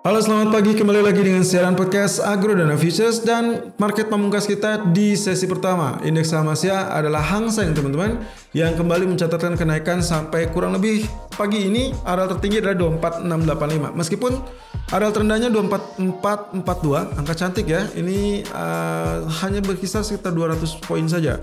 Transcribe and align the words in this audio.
Halo 0.00 0.16
selamat 0.16 0.48
pagi. 0.48 0.72
Kembali 0.72 1.04
lagi 1.04 1.20
dengan 1.20 1.44
siaran 1.44 1.76
podcast 1.76 2.24
Agro 2.24 2.56
Dana 2.56 2.72
Futures 2.72 3.20
dan 3.20 3.68
market 3.76 4.08
pamungkas 4.08 4.48
kita 4.48 4.88
di 4.96 5.12
sesi 5.12 5.44
pertama. 5.44 6.00
Indeks 6.00 6.32
saham 6.32 6.48
Asia 6.48 6.88
adalah 6.88 7.20
Hang 7.20 7.52
Seng 7.52 7.76
teman-teman 7.76 8.16
yang 8.56 8.72
kembali 8.80 9.04
mencatatkan 9.04 9.60
kenaikan 9.60 10.00
sampai 10.00 10.48
kurang 10.56 10.72
lebih 10.72 11.04
pagi 11.36 11.68
ini. 11.68 11.92
Area 12.08 12.32
tertinggi 12.32 12.64
adalah 12.64 12.96
24685 13.12 14.00
meskipun 14.00 14.32
area 14.88 15.12
terendahnya 15.12 15.52
24442 15.52 17.20
angka 17.20 17.34
cantik 17.36 17.68
ya. 17.68 17.84
Ini 17.92 18.48
uh, 18.56 19.28
hanya 19.44 19.60
berkisar 19.60 20.00
sekitar 20.00 20.32
200 20.32 20.80
poin 20.80 21.04
saja. 21.12 21.36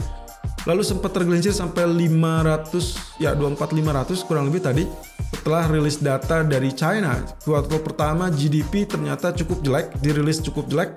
Lalu 0.65 0.81
sempat 0.81 1.13
tergelincir 1.13 1.53
sampai 1.53 1.85
500 1.85 3.21
ya 3.21 3.37
24500 3.37 4.25
kurang 4.25 4.49
lebih 4.49 4.65
tadi 4.65 4.89
setelah 5.33 5.63
rilis 5.67 5.99
data 5.99 6.43
dari 6.43 6.71
China. 6.71 7.19
Kuartal 7.43 7.79
pertama 7.83 8.31
GDP 8.31 8.87
ternyata 8.87 9.31
cukup 9.31 9.63
jelek, 9.63 9.95
dirilis 9.99 10.39
cukup 10.43 10.67
jelek 10.71 10.95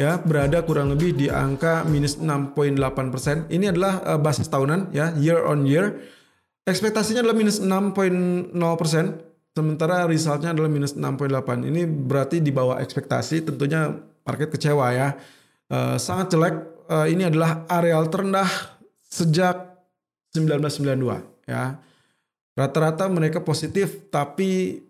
ya, 0.00 0.20
berada 0.20 0.64
kurang 0.64 0.92
lebih 0.92 1.16
di 1.16 1.28
angka 1.28 1.84
minus 1.88 2.16
6.8 2.16 2.76
persen. 3.12 3.44
Ini 3.48 3.72
adalah 3.72 4.00
uh, 4.04 4.20
basis 4.20 4.48
tahunan 4.48 4.92
ya, 4.92 5.12
year 5.16 5.44
on 5.44 5.68
year. 5.68 6.00
Ekspektasinya 6.64 7.24
adalah 7.24 7.36
minus 7.36 7.58
6.0 7.58 8.52
persen, 8.76 9.20
sementara 9.56 10.04
resultnya 10.08 10.52
adalah 10.52 10.70
minus 10.72 10.96
6.8. 10.96 11.68
Ini 11.68 11.82
berarti 11.88 12.40
di 12.44 12.52
bawah 12.52 12.78
ekspektasi, 12.78 13.48
tentunya 13.48 13.96
market 14.24 14.48
kecewa 14.52 14.86
ya. 14.92 15.08
Uh, 15.68 15.96
sangat 15.96 16.32
jelek. 16.32 16.54
Uh, 16.90 17.06
ini 17.06 17.22
adalah 17.22 17.68
areal 17.70 18.10
terendah 18.10 18.50
sejak 19.06 19.70
1992 20.34 21.46
ya 21.46 21.78
Rata-rata 22.60 23.08
mereka 23.08 23.40
positif, 23.40 24.12
tapi 24.12 24.84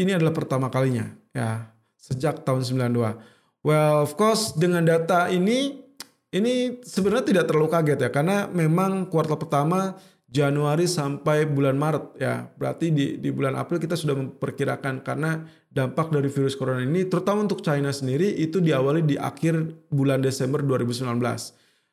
ini 0.00 0.16
adalah 0.16 0.32
pertama 0.32 0.72
kalinya 0.72 1.12
ya 1.36 1.68
sejak 2.00 2.42
tahun 2.48 2.64
92. 2.64 3.20
Well, 3.60 4.08
of 4.08 4.16
course 4.16 4.56
dengan 4.56 4.88
data 4.88 5.28
ini 5.28 5.84
ini 6.32 6.80
sebenarnya 6.80 7.26
tidak 7.28 7.44
terlalu 7.52 7.68
kaget 7.68 7.98
ya 8.08 8.10
karena 8.10 8.48
memang 8.48 9.12
kuartal 9.12 9.36
pertama 9.36 10.00
Januari 10.30 10.86
sampai 10.88 11.44
bulan 11.44 11.76
Maret 11.76 12.04
ya. 12.16 12.48
Berarti 12.56 12.88
di 12.94 13.06
di 13.20 13.28
bulan 13.28 13.58
April 13.58 13.82
kita 13.82 13.98
sudah 13.98 14.16
memperkirakan 14.16 15.04
karena 15.04 15.44
dampak 15.68 16.08
dari 16.08 16.32
virus 16.32 16.56
corona 16.56 16.80
ini 16.80 17.04
terutama 17.04 17.44
untuk 17.44 17.60
China 17.60 17.92
sendiri 17.92 18.32
itu 18.40 18.64
diawali 18.64 19.04
di 19.04 19.20
akhir 19.20 19.84
bulan 19.92 20.24
Desember 20.24 20.64
2019. 20.64 21.04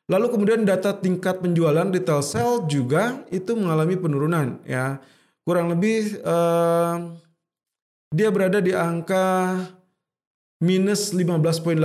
Lalu 0.08 0.26
kemudian 0.32 0.64
data 0.64 0.96
tingkat 0.96 1.44
penjualan 1.44 1.84
retail 1.92 2.24
sale 2.24 2.64
juga 2.64 3.28
itu 3.28 3.52
mengalami 3.52 3.92
penurunan 4.00 4.56
ya 4.64 4.96
kurang 5.48 5.72
lebih 5.72 6.20
uh, 6.28 7.16
dia 8.12 8.28
berada 8.28 8.60
di 8.60 8.76
angka 8.76 9.56
minus 10.60 11.16
15.8 11.16 11.80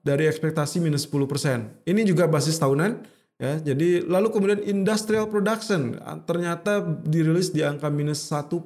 dari 0.00 0.24
ekspektasi 0.24 0.80
minus 0.80 1.04
10%. 1.04 1.84
Ini 1.84 2.00
juga 2.08 2.24
basis 2.24 2.56
tahunan 2.56 3.04
ya. 3.36 3.60
Jadi 3.60 4.08
lalu 4.08 4.32
kemudian 4.32 4.60
industrial 4.64 5.28
production 5.28 6.00
ternyata 6.24 6.80
dirilis 7.04 7.52
di 7.52 7.60
angka 7.60 7.92
minus 7.92 8.24
1.1% 8.32 8.64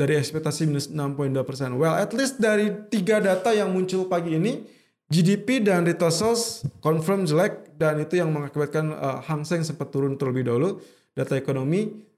dari 0.00 0.16
ekspektasi 0.16 0.64
minus 0.64 0.88
6.2%. 0.88 1.76
Well, 1.76 2.00
at 2.00 2.16
least 2.16 2.40
dari 2.40 2.72
tiga 2.88 3.20
data 3.20 3.52
yang 3.52 3.76
muncul 3.76 4.08
pagi 4.08 4.40
ini 4.40 4.64
GDP 5.12 5.60
dan 5.60 5.84
retail 5.84 6.08
sales 6.08 6.64
confirm 6.80 7.28
jelek 7.28 7.76
dan 7.76 8.00
itu 8.00 8.24
yang 8.24 8.32
mengakibatkan 8.32 8.88
uh, 8.96 9.20
Hang 9.20 9.44
Seng 9.44 9.68
sempat 9.68 9.92
turun 9.92 10.16
terlebih 10.16 10.48
dahulu. 10.48 10.80
Data 11.12 11.36
ekonomi 11.36 12.09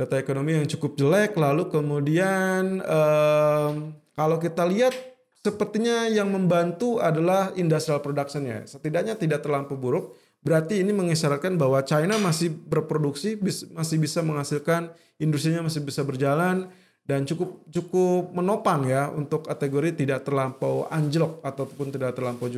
data 0.00 0.16
ekonomi 0.16 0.56
yang 0.56 0.64
cukup 0.64 0.96
jelek 0.96 1.36
lalu 1.36 1.68
kemudian 1.68 2.80
um, 2.80 3.92
kalau 4.16 4.40
kita 4.40 4.64
lihat 4.64 4.96
sepertinya 5.40 6.04
yang 6.08 6.28
membantu 6.28 7.00
adalah 7.00 7.52
industrial 7.56 8.04
productionnya. 8.04 8.68
Setidaknya 8.68 9.16
tidak 9.16 9.40
terlampau 9.40 9.76
buruk. 9.76 10.16
Berarti 10.40 10.80
ini 10.80 10.92
mengisyaratkan 10.96 11.60
bahwa 11.60 11.84
China 11.84 12.16
masih 12.16 12.48
berproduksi 12.48 13.36
masih 13.76 13.96
bisa 14.00 14.24
menghasilkan 14.24 14.88
industrinya 15.20 15.60
masih 15.60 15.84
bisa 15.84 16.00
berjalan 16.00 16.72
dan 17.04 17.28
cukup 17.28 17.60
cukup 17.68 18.32
menopang 18.32 18.88
ya 18.88 19.12
untuk 19.12 19.44
kategori 19.44 20.00
tidak 20.00 20.24
terlampau 20.24 20.88
anjlok 20.88 21.44
ataupun 21.44 21.92
tidak 21.92 22.16
terlampau 22.16 22.48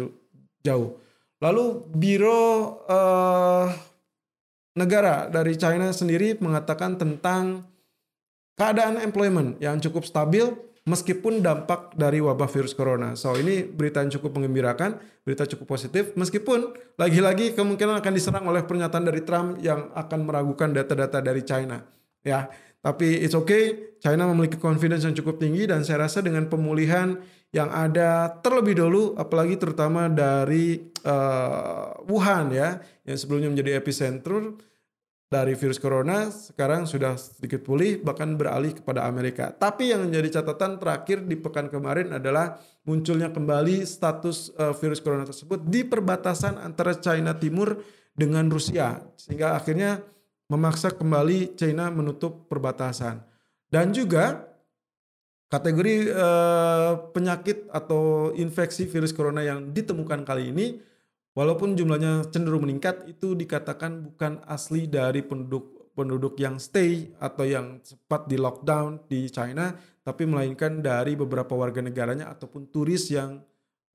jauh. 0.62 0.95
Lalu 1.43 1.65
biro 1.91 2.87
uh, 2.87 3.66
negara 4.72 5.28
dari 5.28 5.56
China 5.56 5.93
sendiri 5.93 6.37
mengatakan 6.41 6.97
tentang 6.97 7.65
keadaan 8.56 9.00
employment 9.00 9.60
yang 9.60 9.81
cukup 9.81 10.05
stabil 10.05 10.49
meskipun 10.83 11.41
dampak 11.44 11.94
dari 11.94 12.19
wabah 12.19 12.50
virus 12.50 12.75
corona. 12.75 13.15
So 13.15 13.38
ini 13.38 13.62
berita 13.62 14.03
yang 14.03 14.10
cukup 14.19 14.34
mengembirakan, 14.34 14.99
berita 15.22 15.47
cukup 15.47 15.78
positif 15.78 16.12
meskipun 16.19 16.75
lagi-lagi 16.99 17.55
kemungkinan 17.55 18.03
akan 18.03 18.12
diserang 18.12 18.44
oleh 18.49 18.66
pernyataan 18.66 19.06
dari 19.06 19.22
Trump 19.22 19.62
yang 19.62 19.94
akan 19.94 20.21
meragukan 20.27 20.75
data-data 20.75 21.22
dari 21.22 21.43
China. 21.47 21.83
Ya, 22.22 22.50
tapi 22.83 23.22
it's 23.22 23.34
okay. 23.34 23.94
China 24.03 24.27
memiliki 24.31 24.59
confidence 24.59 25.06
yang 25.06 25.15
cukup 25.15 25.38
tinggi 25.38 25.71
dan 25.71 25.87
saya 25.87 26.10
rasa 26.10 26.19
dengan 26.22 26.50
pemulihan 26.50 27.19
yang 27.55 27.71
ada 27.71 28.41
terlebih 28.43 28.81
dahulu 28.81 29.15
apalagi 29.15 29.60
terutama 29.60 30.09
dari 30.09 30.91
uh, 31.05 32.00
Wuhan 32.09 32.50
ya 32.50 32.81
yang 33.06 33.19
sebelumnya 33.21 33.53
menjadi 33.53 33.78
epicentrum 33.78 34.59
dari 35.33 35.56
virus 35.56 35.81
corona 35.81 36.28
sekarang 36.28 36.84
sudah 36.84 37.16
sedikit 37.16 37.65
pulih 37.65 38.00
bahkan 38.05 38.37
beralih 38.37 38.77
kepada 38.77 39.09
Amerika. 39.09 39.49
Tapi 39.53 39.93
yang 39.93 40.04
menjadi 40.04 40.43
catatan 40.43 40.77
terakhir 40.77 41.25
di 41.25 41.37
pekan 41.41 41.72
kemarin 41.72 42.12
adalah 42.16 42.60
munculnya 42.84 43.33
kembali 43.33 43.87
status 43.87 44.53
uh, 44.59 44.75
virus 44.77 45.00
corona 45.00 45.25
tersebut 45.25 45.62
di 45.65 45.87
perbatasan 45.89 46.60
antara 46.60 46.99
China 46.99 47.33
Timur 47.37 47.81
dengan 48.12 48.49
Rusia 48.53 49.00
sehingga 49.16 49.56
akhirnya 49.56 50.04
memaksa 50.53 50.93
kembali 50.93 51.57
China 51.57 51.89
menutup 51.89 52.45
perbatasan. 52.53 53.25
Dan 53.73 53.97
juga 53.97 54.53
Kategori 55.53 56.09
uh, 56.09 57.13
penyakit 57.13 57.69
atau 57.69 58.33
infeksi 58.33 58.89
virus 58.89 59.13
corona 59.13 59.45
yang 59.45 59.69
ditemukan 59.69 60.25
kali 60.25 60.49
ini, 60.49 60.81
walaupun 61.37 61.77
jumlahnya 61.77 62.33
cenderung 62.33 62.65
meningkat, 62.65 63.05
itu 63.05 63.37
dikatakan 63.37 64.01
bukan 64.01 64.41
asli 64.49 64.89
dari 64.89 65.21
penduduk 65.21 65.93
penduduk 65.93 66.41
yang 66.41 66.57
stay 66.57 67.13
atau 67.21 67.45
yang 67.45 67.84
cepat 67.84 68.33
di 68.33 68.41
lockdown 68.41 69.05
di 69.05 69.29
China, 69.29 69.77
tapi 70.01 70.25
melainkan 70.25 70.81
dari 70.81 71.21
beberapa 71.21 71.53
warga 71.53 71.84
negaranya 71.84 72.33
ataupun 72.33 72.73
turis 72.73 73.13
yang 73.13 73.45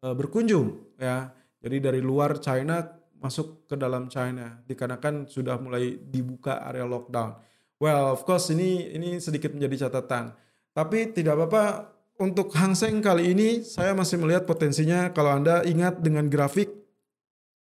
uh, 0.05 0.13
berkunjung, 0.13 0.77
ya. 1.01 1.33
Jadi 1.57 1.81
dari 1.81 2.05
luar 2.05 2.37
China 2.37 2.85
masuk 3.17 3.69
ke 3.69 3.75
dalam 3.77 4.09
China, 4.09 4.61
dikarenakan 4.65 5.25
sudah 5.29 5.57
mulai 5.57 5.97
dibuka 5.97 6.61
area 6.65 6.85
lockdown. 6.85 7.37
Well, 7.77 8.13
of 8.13 8.25
course 8.25 8.49
ini 8.49 8.93
ini 8.93 9.21
sedikit 9.21 9.53
menjadi 9.53 9.89
catatan 9.89 10.33
tapi 10.77 11.09
tidak 11.09 11.33
apa-apa 11.41 11.89
untuk 12.21 12.53
Hang 12.53 12.77
Seng 12.77 13.01
kali 13.01 13.33
ini 13.33 13.65
saya 13.65 13.97
masih 13.97 14.21
melihat 14.21 14.45
potensinya 14.45 15.09
kalau 15.09 15.33
Anda 15.33 15.65
ingat 15.65 16.05
dengan 16.05 16.29
grafik 16.29 16.69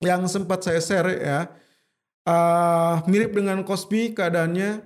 yang 0.02 0.26
sempat 0.26 0.66
saya 0.66 0.82
share 0.82 1.22
ya. 1.22 1.40
Uh, 2.26 3.06
mirip 3.06 3.38
dengan 3.38 3.62
Kospi 3.62 4.18
keadaannya 4.18 4.82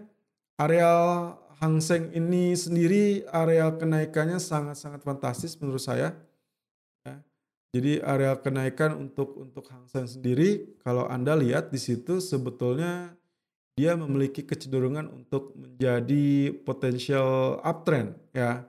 areal 0.59 1.39
Hang 1.63 1.79
Seng 1.79 2.11
ini 2.11 2.51
sendiri 2.51 3.23
areal 3.31 3.79
kenaikannya 3.79 4.44
sangat-sangat 4.44 5.07
fantastis 5.07 5.56
menurut 5.63 5.79
saya. 5.79 6.11
Jadi 7.75 8.00
areal 8.00 8.39
kenaikan 8.39 8.95
untuk 8.95 9.35
untuk 9.38 9.67
Hang 9.67 9.85
Seng 9.91 10.07
sendiri 10.07 10.79
kalau 10.81 11.03
Anda 11.05 11.35
lihat 11.35 11.69
di 11.69 11.78
situ 11.78 12.23
sebetulnya 12.23 13.11
dia 13.78 13.94
memiliki 13.94 14.41
kecenderungan 14.41 15.05
untuk 15.13 15.53
menjadi 15.53 16.50
potensial 16.66 17.61
uptrend 17.61 18.17
ya. 18.33 18.66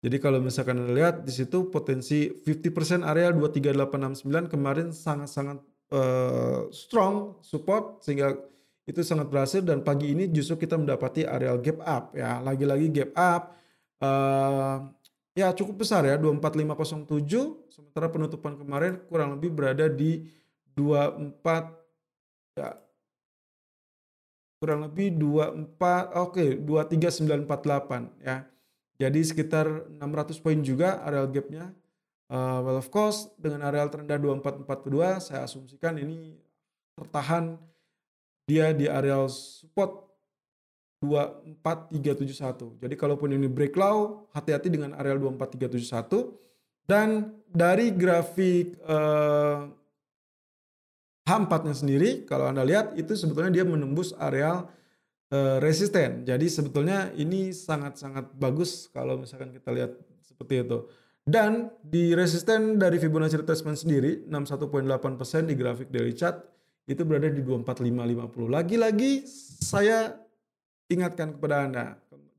Jadi 0.00 0.16
kalau 0.16 0.40
misalkan 0.40 0.80
Anda 0.80 0.96
lihat 0.96 1.16
di 1.28 1.32
situ 1.36 1.68
potensi 1.68 2.32
50% 2.32 3.04
area 3.04 3.30
23869 3.36 4.48
kemarin 4.48 4.90
sangat-sangat 4.90 5.60
uh, 5.92 6.72
strong 6.72 7.38
support 7.44 8.00
sehingga 8.00 8.34
itu 8.88 9.06
sangat 9.06 9.30
berhasil 9.30 9.62
dan 9.62 9.86
pagi 9.86 10.10
ini 10.10 10.26
justru 10.32 10.66
kita 10.66 10.74
mendapati 10.74 11.22
areal 11.22 11.62
gap 11.62 11.78
up 11.84 12.04
ya. 12.16 12.42
Lagi-lagi 12.42 12.88
gap 12.90 13.12
up 13.14 13.42
uh, 14.02 14.90
ya 15.34 15.54
cukup 15.54 15.86
besar 15.86 16.02
ya 16.06 16.18
24507 16.18 17.70
sementara 17.70 18.06
penutupan 18.10 18.58
kemarin 18.58 18.98
kurang 19.06 19.38
lebih 19.38 19.54
berada 19.54 19.86
di 19.86 20.26
24 20.74 22.58
ya 22.58 22.76
kurang 24.60 24.84
lebih 24.84 25.16
24 25.16 26.20
oke 26.20 26.36
okay, 26.36 26.50
23948 26.60 28.20
ya. 28.20 28.44
Jadi 29.00 29.20
sekitar 29.24 29.88
600 29.96 30.44
poin 30.44 30.60
juga 30.60 31.00
areal 31.00 31.32
gapnya. 31.32 31.72
Uh, 32.28 32.60
well 32.62 32.78
of 32.78 32.92
course 32.92 33.32
dengan 33.40 33.64
areal 33.66 33.88
terendah 33.88 34.20
2442 34.20 35.24
saya 35.32 35.48
asumsikan 35.48 35.98
ini 35.98 36.38
tertahan 36.94 37.58
dia 38.44 38.70
di 38.70 38.86
areal 38.86 39.26
support 39.32 40.09
24371. 41.00 42.76
Jadi 42.76 42.94
kalaupun 42.94 43.32
ini 43.32 43.48
break 43.48 43.72
low, 43.72 44.28
hati-hati 44.36 44.68
dengan 44.68 44.92
area 44.92 45.16
24371 45.16 46.36
dan 46.84 47.32
dari 47.48 47.88
grafik 47.96 48.76
eh, 48.84 49.60
H4-nya 51.24 51.74
sendiri 51.74 52.10
kalau 52.28 52.52
Anda 52.52 52.66
lihat 52.66 53.00
itu 53.00 53.16
sebetulnya 53.16 53.48
dia 53.48 53.64
menembus 53.64 54.12
area 54.20 54.68
eh, 55.32 55.56
resisten. 55.64 56.28
Jadi 56.28 56.46
sebetulnya 56.52 57.08
ini 57.16 57.56
sangat-sangat 57.56 58.36
bagus 58.36 58.92
kalau 58.92 59.16
misalkan 59.16 59.56
kita 59.56 59.72
lihat 59.72 59.96
seperti 60.20 60.68
itu. 60.68 60.84
Dan 61.24 61.72
di 61.80 62.12
resisten 62.12 62.76
dari 62.76 63.00
Fibonacci 63.00 63.40
retracement 63.40 63.76
sendiri 63.78 64.28
61.8% 64.28 65.48
di 65.48 65.54
grafik 65.56 65.88
daily 65.88 66.12
chart 66.12 66.44
itu 66.90 67.06
berada 67.08 67.30
di 67.30 67.40
24550. 67.40 68.50
Lagi-lagi 68.50 69.24
saya 69.62 70.16
ingatkan 70.90 71.38
kepada 71.38 71.64
Anda. 71.64 71.86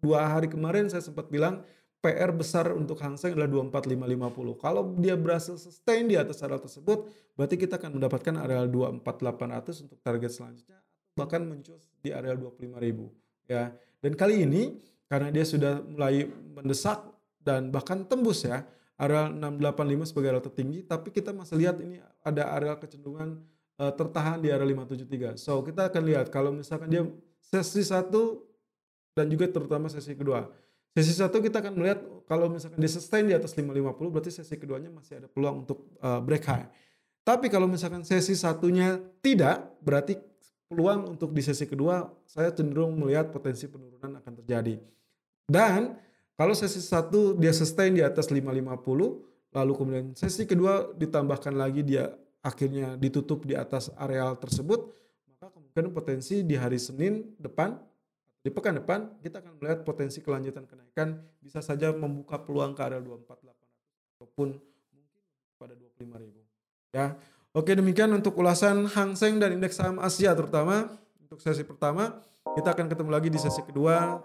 Dua 0.03 0.27
hari 0.27 0.51
kemarin 0.51 0.91
saya 0.91 1.01
sempat 1.01 1.31
bilang 1.31 1.63
PR 2.03 2.33
besar 2.33 2.73
untuk 2.73 2.97
Hang 2.99 3.15
Seng 3.15 3.37
adalah 3.37 3.47
24550. 3.47 4.59
Kalau 4.59 4.83
dia 4.97 5.15
berhasil 5.15 5.55
sustain 5.55 6.09
di 6.09 6.17
atas 6.17 6.41
area 6.43 6.57
tersebut, 6.57 7.07
berarti 7.39 7.55
kita 7.55 7.79
akan 7.79 7.97
mendapatkan 8.01 8.33
area 8.41 8.65
24800 8.67 9.85
untuk 9.85 9.97
target 10.01 10.33
selanjutnya 10.33 10.81
bahkan 11.15 11.43
muncul 11.43 11.77
di 11.99 12.09
area 12.11 12.35
25000 12.35 13.51
ya. 13.51 13.71
Dan 14.01 14.13
kali 14.15 14.47
ini 14.47 14.79
karena 15.05 15.29
dia 15.29 15.43
sudah 15.43 15.83
mulai 15.83 16.25
mendesak 16.55 17.03
dan 17.43 17.69
bahkan 17.69 18.07
tembus 18.07 18.47
ya 18.47 18.63
area 19.01 19.27
685 19.33 20.13
sebagai 20.13 20.29
area 20.37 20.43
tertinggi, 20.45 20.79
tapi 20.85 21.09
kita 21.09 21.33
masih 21.33 21.57
lihat 21.57 21.81
ini 21.81 21.97
ada 22.21 22.53
area 22.53 22.77
kecenderungan 22.77 23.41
uh, 23.81 23.93
tertahan 23.97 24.37
di 24.37 24.53
area 24.53 24.61
573. 24.61 25.41
So, 25.41 25.65
kita 25.65 25.89
akan 25.89 26.01
lihat 26.05 26.29
kalau 26.29 26.53
misalkan 26.53 26.85
dia 26.93 27.03
sesi 27.51 27.83
satu 27.83 28.47
dan 29.11 29.27
juga 29.27 29.51
terutama 29.51 29.91
sesi 29.91 30.15
kedua. 30.15 30.47
Sesi 30.95 31.15
satu 31.15 31.39
kita 31.43 31.59
akan 31.59 31.73
melihat 31.75 31.99
kalau 32.27 32.51
misalkan 32.51 32.79
dia 32.79 32.91
sustain 32.91 33.27
di 33.27 33.35
atas 33.35 33.55
550 33.55 33.95
berarti 34.11 34.31
sesi 34.31 34.55
keduanya 34.55 34.91
masih 34.91 35.23
ada 35.23 35.27
peluang 35.27 35.67
untuk 35.67 35.87
uh, 35.99 36.19
break 36.23 36.47
high. 36.47 36.67
Tapi 37.21 37.47
kalau 37.47 37.69
misalkan 37.69 38.01
sesi 38.01 38.33
satunya 38.33 38.97
tidak, 39.21 39.77
berarti 39.83 40.17
peluang 40.71 41.15
untuk 41.15 41.35
di 41.35 41.43
sesi 41.43 41.67
kedua 41.67 42.07
saya 42.23 42.55
cenderung 42.55 42.95
melihat 42.95 43.29
potensi 43.29 43.67
penurunan 43.67 44.19
akan 44.23 44.33
terjadi. 44.43 44.79
Dan 45.45 45.99
kalau 46.39 46.55
sesi 46.55 46.79
satu 46.79 47.35
dia 47.35 47.51
sustain 47.51 47.91
di 47.91 48.01
atas 48.01 48.31
550, 48.31 49.51
lalu 49.51 49.71
kemudian 49.75 50.07
sesi 50.15 50.47
kedua 50.47 50.91
ditambahkan 50.95 51.53
lagi 51.53 51.83
dia 51.83 52.15
akhirnya 52.41 52.97
ditutup 52.97 53.45
di 53.45 53.53
atas 53.53 53.93
areal 53.99 54.39
tersebut, 54.39 54.89
maka 55.41 55.57
kemungkinan 55.57 55.89
potensi 55.89 56.45
di 56.45 56.53
hari 56.53 56.77
Senin 56.77 57.33
depan 57.41 57.73
di 58.45 58.53
pekan 58.53 58.77
depan 58.77 59.09
kita 59.25 59.41
akan 59.41 59.57
melihat 59.57 59.81
potensi 59.81 60.21
kelanjutan 60.21 60.69
kenaikan 60.69 61.17
bisa 61.41 61.65
saja 61.65 61.89
membuka 61.89 62.37
peluang 62.37 62.77
ke 62.77 62.81
area 62.85 63.01
24800 63.01 64.21
ataupun 64.21 64.53
mungkin 64.53 65.21
pada 65.57 65.73
25000 65.73 66.93
ya. 66.93 67.17
Oke 67.57 67.73
demikian 67.73 68.13
untuk 68.13 68.37
ulasan 68.37 68.85
Hang 68.93 69.17
Seng 69.17 69.41
dan 69.41 69.57
indeks 69.57 69.81
saham 69.81 69.97
Asia 69.97 70.37
terutama 70.37 70.93
untuk 71.17 71.41
sesi 71.41 71.65
pertama 71.65 72.21
kita 72.53 72.77
akan 72.77 72.85
ketemu 72.85 73.09
lagi 73.09 73.29
di 73.33 73.41
sesi 73.41 73.65
kedua 73.65 74.21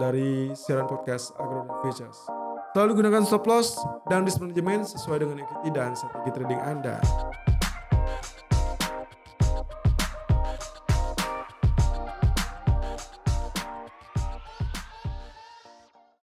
dari 0.00 0.48
siaran 0.56 0.88
podcast 0.88 1.36
Agro 1.36 1.68
Futures. 1.84 2.24
Selalu 2.72 3.04
gunakan 3.04 3.20
stop 3.28 3.44
loss 3.44 3.76
dan 4.08 4.24
risk 4.24 4.40
management 4.40 4.88
sesuai 4.96 5.28
dengan 5.28 5.44
equity 5.44 5.68
dan 5.76 5.92
strategi 5.92 6.30
trading 6.40 6.60
Anda. 6.64 7.27